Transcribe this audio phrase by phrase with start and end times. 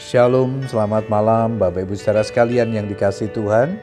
[0.00, 3.76] Shalom, selamat malam Bapak Ibu saudara sekalian yang dikasih Tuhan.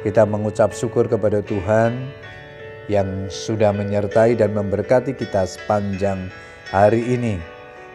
[0.00, 2.08] Kita mengucap syukur kepada Tuhan
[2.88, 6.32] yang sudah menyertai dan memberkati kita sepanjang
[6.72, 7.36] hari ini.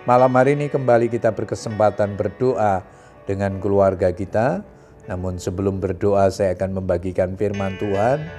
[0.05, 2.85] Malam hari ini kembali kita berkesempatan berdoa
[3.25, 4.61] dengan keluarga kita.
[5.09, 8.29] Namun sebelum berdoa saya akan membagikan firman Tuhan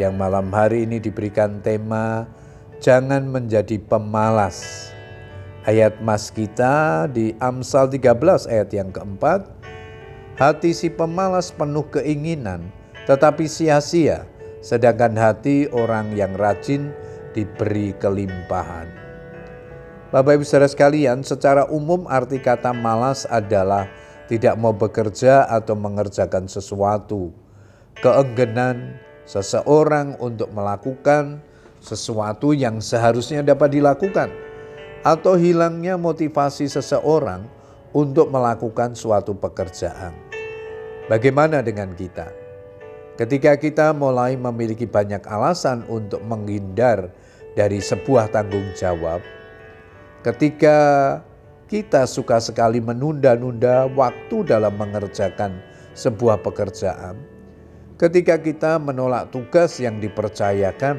[0.00, 2.24] yang malam hari ini diberikan tema
[2.80, 4.85] Jangan menjadi pemalas.
[5.66, 9.50] Ayat mas kita di Amsal 13 ayat yang keempat.
[10.38, 12.70] Hati si pemalas penuh keinginan
[13.10, 14.30] tetapi sia-sia.
[14.62, 16.94] Sedangkan hati orang yang rajin
[17.34, 18.86] diberi kelimpahan.
[20.14, 23.90] Bapak ibu saudara sekalian secara umum arti kata malas adalah
[24.30, 27.34] tidak mau bekerja atau mengerjakan sesuatu.
[28.06, 31.42] Keengganan seseorang untuk melakukan
[31.82, 34.45] sesuatu yang seharusnya dapat dilakukan
[35.06, 37.46] atau hilangnya motivasi seseorang
[37.94, 40.10] untuk melakukan suatu pekerjaan.
[41.06, 42.26] Bagaimana dengan kita?
[43.14, 47.14] Ketika kita mulai memiliki banyak alasan untuk menghindar
[47.54, 49.22] dari sebuah tanggung jawab,
[50.26, 50.76] ketika
[51.70, 55.62] kita suka sekali menunda-nunda waktu dalam mengerjakan
[55.94, 57.14] sebuah pekerjaan,
[57.94, 60.98] ketika kita menolak tugas yang dipercayakan,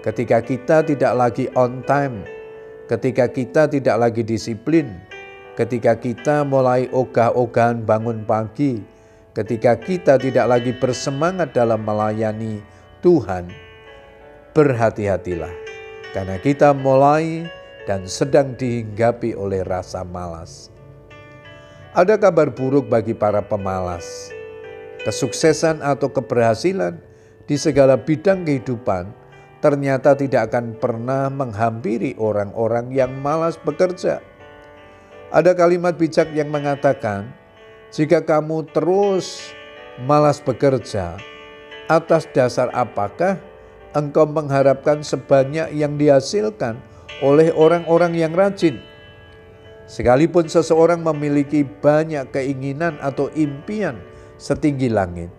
[0.00, 2.24] ketika kita tidak lagi on time
[2.88, 4.96] ketika kita tidak lagi disiplin,
[5.54, 8.80] ketika kita mulai ogah-ogahan bangun pagi,
[9.36, 12.64] ketika kita tidak lagi bersemangat dalam melayani
[13.04, 13.52] Tuhan,
[14.56, 15.52] berhati-hatilah
[16.16, 17.44] karena kita mulai
[17.84, 20.72] dan sedang dihinggapi oleh rasa malas.
[21.92, 24.32] Ada kabar buruk bagi para pemalas.
[25.08, 27.00] Kesuksesan atau keberhasilan
[27.48, 29.08] di segala bidang kehidupan
[29.58, 34.22] ternyata tidak akan pernah menghampiri orang-orang yang malas bekerja.
[35.28, 37.34] Ada kalimat bijak yang mengatakan,
[37.92, 39.52] "Jika kamu terus
[40.00, 41.18] malas bekerja,
[41.90, 43.36] atas dasar apakah
[43.92, 46.78] engkau mengharapkan sebanyak yang dihasilkan
[47.20, 48.78] oleh orang-orang yang rajin?"
[49.88, 53.96] Sekalipun seseorang memiliki banyak keinginan atau impian
[54.36, 55.32] setinggi langit,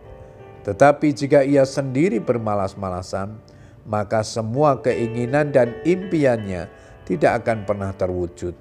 [0.66, 3.38] tetapi jika ia sendiri bermalas-malasan,
[3.88, 6.68] maka semua keinginan dan impiannya
[7.08, 8.54] tidak akan pernah terwujud.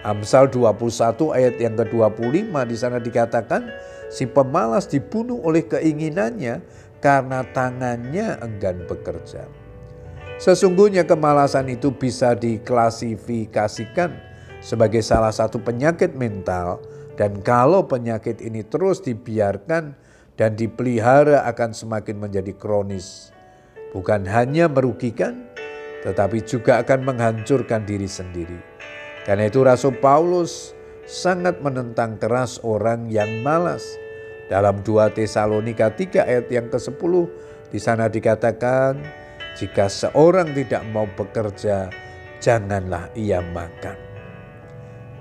[0.00, 3.68] Amsal 21 ayat yang ke-25 di sana dikatakan
[4.08, 6.64] si pemalas dibunuh oleh keinginannya
[7.04, 9.44] karena tangannya enggan bekerja.
[10.40, 14.16] Sesungguhnya kemalasan itu bisa diklasifikasikan
[14.64, 16.80] sebagai salah satu penyakit mental
[17.20, 19.92] dan kalau penyakit ini terus dibiarkan
[20.40, 23.36] dan dipelihara akan semakin menjadi kronis
[23.94, 25.46] bukan hanya merugikan,
[26.06, 28.58] tetapi juga akan menghancurkan diri sendiri.
[29.28, 30.72] Karena itu Rasul Paulus
[31.04, 33.84] sangat menentang keras orang yang malas.
[34.50, 37.12] Dalam 2 Tesalonika 3 ayat yang ke-10
[37.70, 38.98] di sana dikatakan,
[39.54, 41.86] jika seorang tidak mau bekerja,
[42.42, 43.94] janganlah ia makan.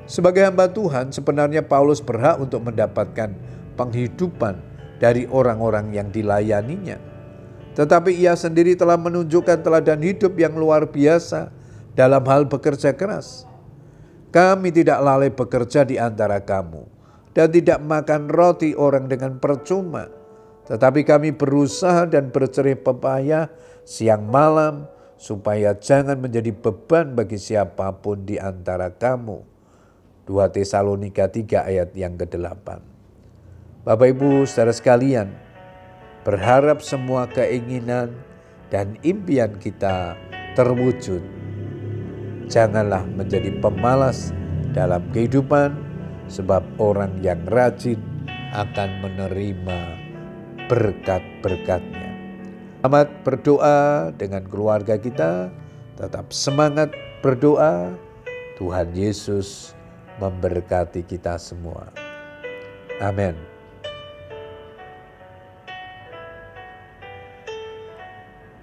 [0.10, 3.30] Sebagai hamba Tuhan, sebenarnya Paulus berhak untuk mendapatkan
[3.78, 4.58] penghidupan
[4.98, 6.98] dari orang-orang yang dilayaninya.
[7.80, 11.48] Tetapi ia sendiri telah menunjukkan teladan hidup yang luar biasa
[11.96, 13.48] dalam hal bekerja keras.
[14.36, 16.84] Kami tidak lalai bekerja di antara kamu
[17.32, 20.12] dan tidak makan roti orang dengan percuma.
[20.68, 23.48] Tetapi kami berusaha dan bercerih pepaya
[23.88, 24.84] siang malam
[25.16, 29.40] supaya jangan menjadi beban bagi siapa pun di antara kamu.
[30.28, 32.68] 2 Tesalonika 3 ayat yang ke-8.
[33.82, 35.49] Bapak Ibu saudara sekalian,
[36.28, 38.12] berharap semua keinginan
[38.70, 40.16] dan impian kita
[40.54, 41.24] terwujud.
[42.50, 44.34] Janganlah menjadi pemalas
[44.74, 45.78] dalam kehidupan,
[46.30, 48.02] sebab orang yang rajin
[48.54, 49.80] akan menerima
[50.70, 52.10] berkat-berkatnya.
[52.80, 55.52] Selamat berdoa dengan keluarga kita,
[56.00, 57.92] tetap semangat berdoa.
[58.56, 59.72] Tuhan Yesus
[60.20, 61.92] memberkati kita semua.
[63.00, 63.59] Amin.